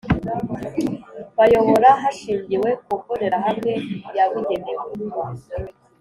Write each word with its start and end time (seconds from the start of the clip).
bayobora 1.37 1.89
hashingiwe 2.01 2.69
ku 2.85 2.91
mbonerahamwe 2.99 3.71
yabugenewe 4.17 4.85